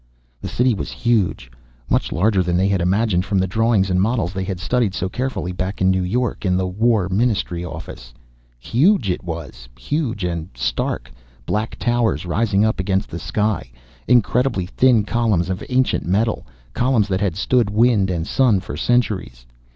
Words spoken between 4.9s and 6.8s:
so carefully back in New York, in the